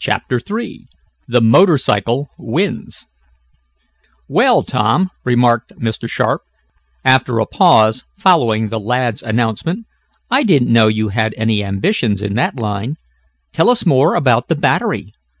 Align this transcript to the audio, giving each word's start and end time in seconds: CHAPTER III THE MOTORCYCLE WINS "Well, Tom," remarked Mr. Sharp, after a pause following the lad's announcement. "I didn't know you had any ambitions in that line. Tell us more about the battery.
CHAPTER 0.00 0.40
III 0.44 0.88
THE 1.28 1.40
MOTORCYCLE 1.40 2.30
WINS 2.36 3.06
"Well, 4.28 4.64
Tom," 4.64 5.08
remarked 5.24 5.72
Mr. 5.78 6.10
Sharp, 6.10 6.42
after 7.04 7.38
a 7.38 7.46
pause 7.46 8.02
following 8.18 8.70
the 8.70 8.80
lad's 8.80 9.22
announcement. 9.22 9.86
"I 10.32 10.42
didn't 10.42 10.72
know 10.72 10.88
you 10.88 11.10
had 11.10 11.32
any 11.36 11.62
ambitions 11.62 12.22
in 12.22 12.34
that 12.34 12.58
line. 12.58 12.96
Tell 13.52 13.70
us 13.70 13.86
more 13.86 14.16
about 14.16 14.48
the 14.48 14.56
battery. 14.56 15.12